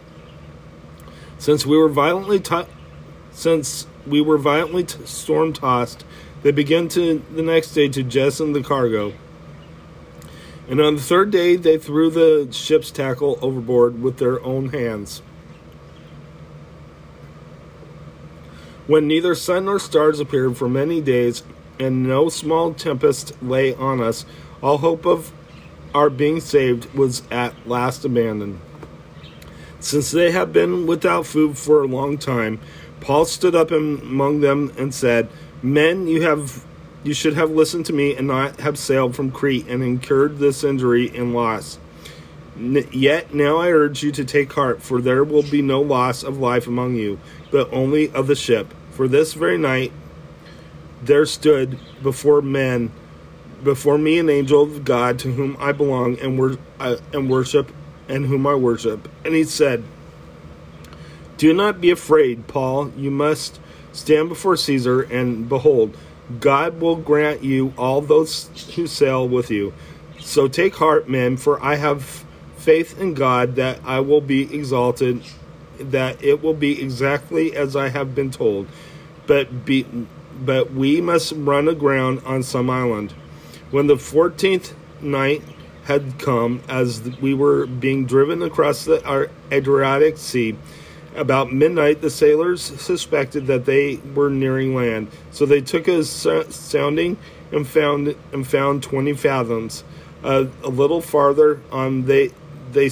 Since 1.39 1.67
we 1.67 1.77
were 1.77 1.89
violently 1.89 2.43
since 3.33 3.87
we 4.07 4.21
were 4.21 4.39
violently 4.39 4.85
t- 4.85 5.05
storm 5.05 5.53
tossed, 5.53 6.05
they 6.43 6.53
began 6.53 6.89
to 6.89 7.23
the 7.35 7.43
next 7.43 7.73
day 7.73 7.89
to 7.89 8.03
jettison 8.03 8.53
the 8.53 8.63
cargo. 8.63 9.13
And 10.69 10.81
on 10.81 10.97
the 10.97 11.03
third 11.03 11.31
day, 11.31 11.57
they 11.57 11.77
threw 11.77 12.11
the 12.11 12.49
ship's 12.51 12.91
tackle 12.91 13.39
overboard 13.43 14.03
with 14.03 14.17
their 14.17 14.43
own 14.43 14.71
hands. 14.71 15.21
When 18.87 19.07
neither 19.07 19.35
sun 19.35 19.67
nor 19.67 19.79
stars 19.79 20.21
appeared 20.21 20.57
for 20.57 20.69
many 20.69 21.01
days, 21.01 21.43
and 21.79 22.07
no 22.07 22.29
small 22.29 22.73
tempest 22.73 23.33
lay 23.43 23.75
on 23.75 24.01
us, 24.01 24.25
all 24.63 24.79
hope 24.79 25.07
of 25.07 25.33
our 25.95 26.11
being 26.11 26.41
saved 26.41 26.93
was 26.95 27.23
at 27.31 27.55
last 27.67 28.05
abandoned. 28.05 28.61
Since 29.81 30.11
they 30.11 30.31
had 30.31 30.53
been 30.53 30.87
without 30.87 31.27
food 31.27 31.59
for 31.59 31.83
a 31.83 31.87
long 31.87 32.19
time, 32.19 32.59
Paul 33.01 33.27
stood 33.27 33.55
up 33.55 33.71
among 33.71 34.41
them 34.41 34.73
and 34.79 34.95
said, 34.95 35.29
Men, 35.63 36.07
you 36.07 36.23
have 36.23 36.65
you 37.05 37.13
should 37.13 37.35
have 37.35 37.51
listened 37.51 37.87
to 37.87 37.93
me 37.93 38.17
and 38.17 38.27
not 38.27 38.59
have 38.61 38.79
sailed 38.79 39.15
from 39.15 39.31
Crete 39.31 39.69
and 39.69 39.83
incurred 39.83 40.39
this 40.39 40.65
injury 40.65 41.15
and 41.15 41.35
loss. 41.35 41.79
N- 42.57 42.89
yet 42.93 43.35
now 43.35 43.59
I 43.59 43.71
urge 43.71 44.03
you 44.03 44.11
to 44.13 44.25
take 44.25 44.53
heart, 44.55 44.83
for 44.83 45.01
there 45.01 45.23
will 45.23 45.43
be 45.43 45.61
no 45.61 45.83
loss 45.83 46.23
of 46.23 46.39
life 46.39 46.67
among 46.67 46.97
you, 46.97 47.21
but 47.51 47.73
only 47.73 48.11
of 48.11 48.27
the 48.27 48.35
ship. 48.35 48.73
For 48.93 49.07
this 49.07 49.35
very 49.35 49.59
night 49.59 49.93
there 51.03 51.27
stood 51.27 51.79
before 52.03 52.41
men, 52.41 52.91
before 53.63 53.99
me, 53.99 54.19
an 54.19 54.31
angel 54.31 54.63
of 54.63 54.85
God 54.85 55.19
to 55.21 55.33
whom 55.33 55.57
I 55.61 55.73
belong 55.73 56.19
and, 56.21 56.39
wor- 56.39 56.59
uh, 56.81 56.97
and 57.13 57.29
worship, 57.29 57.71
and 58.09 58.27
whom 58.27 58.47
I 58.47 58.55
worship. 58.55 59.09
And 59.25 59.35
he 59.35 59.45
said, 59.45 59.85
Do 61.37 61.53
not 61.53 61.81
be 61.83 61.91
afraid, 61.91 62.47
Paul. 62.47 62.91
You 62.97 63.11
must 63.11 63.61
stand 63.93 64.31
before 64.31 64.57
Caesar, 64.57 65.03
and 65.03 65.49
behold, 65.49 65.97
God 66.41 66.81
will 66.81 66.97
grant 66.97 67.45
you 67.45 67.75
all 67.77 68.01
those 68.01 68.49
who 68.75 68.87
sail 68.87 69.29
with 69.29 69.51
you. 69.51 69.75
So 70.21 70.49
take 70.49 70.77
heart, 70.77 71.09
men, 71.09 71.37
for 71.37 71.63
I 71.63 71.77
have 71.77 72.25
faith 72.57 72.99
in 72.99 73.15
God 73.15 73.57
that 73.57 73.81
I 73.85 74.01
will 74.01 74.23
be 74.23 74.55
exalted, 74.55 75.23
that 75.79 76.23
it 76.25 76.43
will 76.43 76.55
be 76.55 76.81
exactly 76.81 77.55
as 77.55 77.77
I 77.77 77.91
have 77.91 78.15
been 78.15 78.31
told. 78.31 78.69
But 79.27 79.65
be, 79.65 79.87
but 80.41 80.73
we 80.73 81.01
must 81.01 81.33
run 81.37 81.69
aground 81.69 82.23
on 82.25 82.43
some 82.43 82.71
island. 82.71 83.13
When 83.71 83.87
the 83.87 83.99
fourteenth 83.99 84.75
night 85.03 85.43
had 85.85 86.19
come, 86.19 86.63
as 86.69 87.03
we 87.21 87.35
were 87.35 87.67
being 87.67 88.07
driven 88.07 88.41
across 88.43 88.87
the 88.87 89.29
Adriatic 89.53 90.17
Sea, 90.17 90.57
about 91.15 91.53
midnight, 91.53 92.01
the 92.01 92.11
sailors 92.11 92.63
suspected 92.63 93.47
that 93.47 93.65
they 93.65 93.97
were 94.15 94.31
nearing 94.31 94.75
land, 94.75 95.09
so 95.31 95.47
they 95.47 95.61
took 95.61 95.87
a 95.89 96.03
sounding 96.05 97.17
and 97.53 97.67
found 97.67 98.17
and 98.33 98.47
found 98.47 98.83
twenty 98.83 99.13
fathoms. 99.13 99.85
Uh, 100.23 100.47
a 100.63 100.69
little 100.69 101.01
farther 101.01 101.61
on, 101.71 102.07
they 102.07 102.33
they 102.73 102.91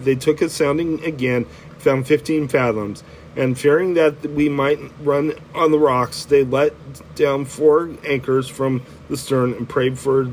they 0.00 0.14
took 0.14 0.40
a 0.42 0.48
sounding 0.48 1.04
again, 1.04 1.44
found 1.78 2.06
fifteen 2.06 2.48
fathoms, 2.48 3.04
and 3.36 3.58
fearing 3.58 3.94
that 3.94 4.20
we 4.30 4.48
might 4.48 4.80
run 5.02 5.34
on 5.54 5.70
the 5.70 5.78
rocks, 5.78 6.24
they 6.24 6.42
let 6.42 6.72
down 7.14 7.44
four 7.44 7.90
anchors 8.04 8.48
from 8.48 8.82
the 9.08 9.16
stern 9.16 9.52
and 9.52 9.68
prayed 9.68 9.98
for 9.98 10.30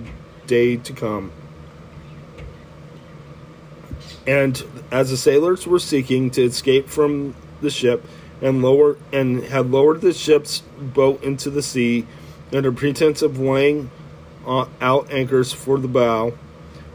day 0.48 0.78
to 0.78 0.94
come. 0.94 1.32
And 4.26 4.64
as 4.92 5.10
the 5.10 5.18
sailors 5.18 5.68
were 5.68 5.80
seeking 5.80 6.30
to 6.32 6.44
escape 6.44 6.88
from 6.88 7.36
the 7.62 7.70
ship 7.70 8.06
and 8.42 8.62
lower 8.62 8.98
and 9.12 9.44
had 9.46 9.72
lowered 9.72 10.02
the 10.02 10.14
ship's 10.14 10.60
boat 10.80 11.22
into 11.24 11.50
the 11.50 11.62
sea 11.62 12.06
under 12.54 12.72
pretense 12.72 13.22
of 13.22 13.40
uh, 14.48 14.66
out 14.80 15.12
anchors 15.12 15.52
for 15.52 15.78
the 15.78 15.88
bow, 15.88 16.34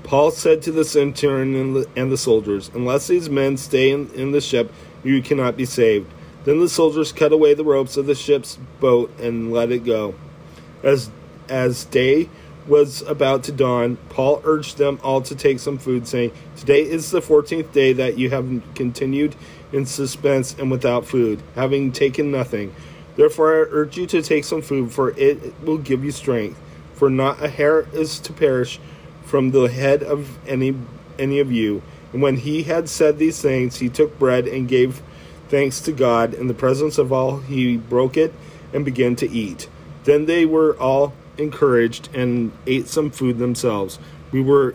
Paul 0.03 0.31
said 0.31 0.63
to 0.63 0.73
the 0.73 0.85
centurion 0.85 1.55
and 1.55 1.77
the, 1.77 1.89
and 1.95 2.11
the 2.11 2.17
soldiers, 2.17 2.71
Unless 2.75 3.09
these 3.09 3.29
men 3.29 3.57
stay 3.57 3.91
in, 3.91 4.11
in 4.15 4.33
the 4.33 4.41
ship, 4.41 4.73
you 5.05 5.23
cannot 5.23 5.57
be 5.57 5.65
saved. 5.65 6.11
Then 6.45 6.59
the 6.59 6.69
soldiers 6.69 7.13
cut 7.13 7.33
away 7.33 7.55
the 7.55 7.65
ropes 7.65 7.97
of 7.97 8.07
the 8.07 8.15
ship's 8.15 8.59
boat 8.81 9.13
and 9.21 9.53
let 9.53 9.71
it 9.71 9.85
go. 9.85 10.15
As 10.83 11.11
as 11.49 11.85
day 11.85 12.29
was 12.67 13.03
about 13.03 13.45
to 13.45 13.53
dawn, 13.53 13.97
Paul 14.09 14.41
urged 14.45 14.79
them 14.79 15.01
all 15.03 15.21
to 15.23 15.35
take 15.35 15.59
some 15.59 15.79
food, 15.79 16.07
saying, 16.07 16.33
Today 16.57 16.83
is 16.83 17.11
the 17.11 17.21
fourteenth 17.21 17.73
day 17.73 17.93
that 17.93 18.19
you 18.19 18.31
have 18.31 18.63
continued 18.75 19.35
in 19.73 19.87
suspense 19.87 20.55
and 20.59 20.71
without 20.71 21.07
food, 21.07 21.43
having 21.55 21.93
taken 21.93 22.31
nothing. 22.31 22.75
Therefore, 23.17 23.53
I 23.53 23.69
urge 23.71 23.97
you 23.97 24.07
to 24.07 24.23
take 24.23 24.45
some 24.45 24.63
food, 24.63 24.93
for 24.93 25.11
it 25.11 25.61
will 25.63 25.79
give 25.79 26.05
you 26.05 26.11
strength. 26.13 26.59
For 26.95 27.11
not 27.11 27.43
a 27.43 27.49
hair 27.49 27.87
is 27.93 28.19
to 28.21 28.33
perish 28.33 28.79
from 29.25 29.51
the 29.51 29.65
head 29.65 30.03
of 30.03 30.39
any 30.47 30.77
any 31.19 31.41
of 31.41 31.51
you. 31.51 31.83
And 32.13 32.23
when 32.23 32.37
he 32.37 32.63
had 32.63 32.89
said 32.89 33.19
these 33.19 33.41
things, 33.41 33.79
he 33.79 33.89
took 33.89 34.19
bread 34.19 34.47
and 34.47 34.69
gave 34.69 35.03
thanks 35.49 35.81
to 35.81 35.93
God. 35.93 36.35
In 36.35 36.47
the 36.47 36.55
presence 36.55 36.99
of 36.99 37.13
all, 37.13 37.39
he 37.39 37.77
broke 37.77 38.17
it 38.17 38.33
and 38.73 38.85
began 38.85 39.17
to 39.17 39.31
eat. 39.31 39.69
Then 40.05 40.27
they 40.27 40.47
were 40.47 40.75
all 40.79 41.13
encouraged 41.39 42.09
and 42.15 42.53
ate 42.67 42.89
some 42.89 43.11
food 43.11 43.39
themselves. 43.39 43.99
We 44.31 44.41
were 44.41 44.75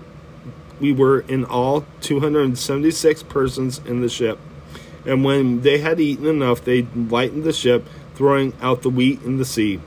we 0.79 0.91
were 0.91 1.21
in 1.21 1.43
all 1.45 1.85
276 2.01 3.23
persons 3.23 3.81
in 3.85 4.01
the 4.01 4.09
ship. 4.09 4.39
And 5.05 5.23
when 5.23 5.61
they 5.61 5.79
had 5.79 5.99
eaten 5.99 6.27
enough, 6.27 6.63
they 6.63 6.83
lightened 6.83 7.43
the 7.43 7.53
ship, 7.53 7.87
throwing 8.15 8.53
out 8.61 8.81
the 8.81 8.89
wheat 8.89 9.21
in 9.23 9.37
the 9.37 9.45
sea. 9.45 9.79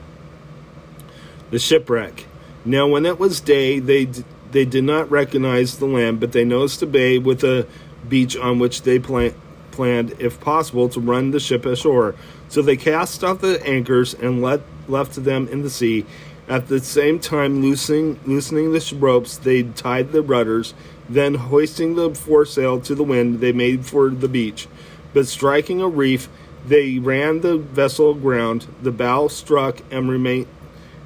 The 1.49 1.59
shipwreck. 1.59 2.25
Now, 2.65 2.87
when 2.87 3.05
it 3.05 3.19
was 3.19 3.39
day, 3.39 3.79
they 3.79 4.09
they 4.51 4.65
did 4.65 4.83
not 4.83 5.09
recognize 5.09 5.77
the 5.77 5.85
land, 5.85 6.19
but 6.19 6.33
they 6.33 6.43
noticed 6.43 6.81
a 6.81 6.85
bay 6.85 7.17
with 7.17 7.43
a 7.43 7.67
beach 8.07 8.35
on 8.35 8.59
which 8.59 8.81
they 8.81 8.99
plan, 8.99 9.33
planned, 9.71 10.13
if 10.19 10.41
possible, 10.41 10.89
to 10.89 10.99
run 10.99 11.31
the 11.31 11.39
ship 11.39 11.65
ashore. 11.65 12.15
So 12.49 12.61
they 12.61 12.75
cast 12.75 13.23
off 13.23 13.39
the 13.39 13.65
anchors 13.65 14.13
and 14.13 14.41
let, 14.41 14.61
left 14.89 15.23
them 15.23 15.47
in 15.47 15.61
the 15.61 15.69
sea 15.69 16.05
at 16.51 16.67
the 16.67 16.81
same 16.81 17.17
time, 17.17 17.61
loosening, 17.61 18.19
loosening 18.25 18.73
the 18.73 18.95
ropes, 18.99 19.37
they 19.37 19.63
tied 19.63 20.11
the 20.11 20.21
rudders. 20.21 20.73
Then, 21.07 21.35
hoisting 21.35 21.95
the 21.95 22.13
foresail 22.13 22.81
to 22.81 22.93
the 22.93 23.05
wind, 23.05 23.39
they 23.39 23.53
made 23.53 23.85
for 23.85 24.09
the 24.09 24.27
beach. 24.27 24.67
But 25.13 25.27
striking 25.27 25.79
a 25.81 25.87
reef, 25.87 26.27
they 26.67 26.99
ran 26.99 27.39
the 27.39 27.57
vessel 27.57 28.11
aground. 28.11 28.67
The 28.81 28.91
bow 28.91 29.29
struck 29.29 29.79
and 29.91 30.09
remained 30.09 30.47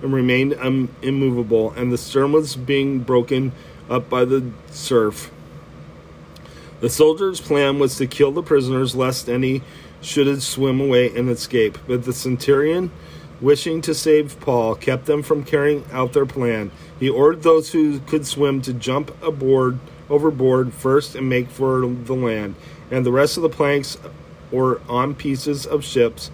and 0.01 0.11
remained 0.11 0.55
um, 0.55 0.89
immovable, 1.03 1.71
and 1.73 1.91
the 1.91 1.97
stern 1.99 2.31
was 2.31 2.55
being 2.55 2.99
broken 2.99 3.51
up 3.87 4.09
by 4.09 4.25
the 4.25 4.51
surf. 4.71 5.29
The 6.79 6.89
soldiers' 6.89 7.39
plan 7.39 7.77
was 7.77 7.97
to 7.97 8.07
kill 8.07 8.31
the 8.31 8.41
prisoners 8.41 8.95
lest 8.95 9.29
any 9.29 9.61
should 10.01 10.41
swim 10.41 10.81
away 10.81 11.15
and 11.15 11.29
escape. 11.29 11.77
But 11.87 12.03
the 12.03 12.13
centurion 12.13 12.89
wishing 13.41 13.81
to 13.81 13.93
save 13.93 14.39
Paul, 14.39 14.75
kept 14.75 15.05
them 15.05 15.23
from 15.23 15.43
carrying 15.43 15.83
out 15.91 16.13
their 16.13 16.25
plan. 16.25 16.71
He 16.99 17.09
ordered 17.09 17.43
those 17.43 17.71
who 17.71 17.99
could 17.99 18.25
swim 18.25 18.61
to 18.61 18.73
jump 18.73 19.11
aboard 19.23 19.79
overboard 20.09 20.73
first 20.73 21.15
and 21.15 21.27
make 21.27 21.49
for 21.49 21.81
the 21.81 22.13
land, 22.13 22.55
and 22.91 23.05
the 23.05 23.11
rest 23.11 23.37
of 23.37 23.43
the 23.43 23.49
planks 23.49 23.97
were 24.51 24.79
on 24.87 25.15
pieces 25.15 25.65
of 25.65 25.83
ships 25.83 26.29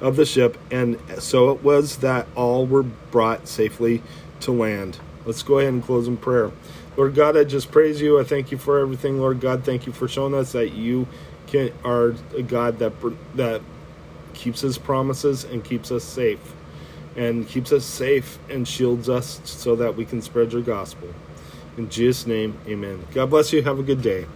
of 0.00 0.16
the 0.16 0.26
ship, 0.26 0.58
and 0.70 0.98
so 1.18 1.50
it 1.50 1.62
was 1.62 1.96
that 1.98 2.26
all 2.34 2.66
were 2.66 2.82
brought 2.82 3.48
safely 3.48 4.02
to 4.40 4.52
land. 4.52 4.98
Let's 5.24 5.42
go 5.42 5.58
ahead 5.58 5.72
and 5.72 5.82
close 5.82 6.06
in 6.06 6.16
prayer. 6.16 6.52
Lord 6.96 7.14
God, 7.14 7.36
I 7.36 7.44
just 7.44 7.70
praise 7.70 8.00
you. 8.00 8.20
I 8.20 8.24
thank 8.24 8.50
you 8.50 8.58
for 8.58 8.78
everything, 8.78 9.18
Lord 9.18 9.40
God. 9.40 9.64
Thank 9.64 9.86
you 9.86 9.92
for 9.92 10.08
showing 10.08 10.34
us 10.34 10.52
that 10.52 10.72
you 10.72 11.06
can, 11.46 11.72
are 11.84 12.14
a 12.36 12.42
God 12.42 12.78
that 12.78 12.92
that 13.34 13.60
keeps 14.36 14.60
his 14.60 14.78
promises 14.78 15.44
and 15.44 15.64
keeps 15.64 15.90
us 15.90 16.04
safe 16.04 16.54
and 17.16 17.48
keeps 17.48 17.72
us 17.72 17.84
safe 17.84 18.38
and 18.50 18.68
shields 18.68 19.08
us 19.08 19.40
so 19.44 19.74
that 19.76 19.96
we 19.96 20.04
can 20.04 20.20
spread 20.22 20.52
your 20.52 20.62
gospel. 20.62 21.08
In 21.76 21.88
Jesus' 21.88 22.26
name, 22.26 22.58
amen. 22.66 23.04
God 23.12 23.30
bless 23.30 23.52
you. 23.52 23.62
Have 23.62 23.78
a 23.78 23.82
good 23.82 24.02
day. 24.02 24.26